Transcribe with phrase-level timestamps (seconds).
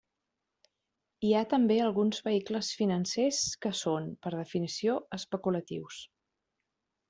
[1.27, 6.05] Hi ha també alguns vehicles financers que són, per definició, especulatius.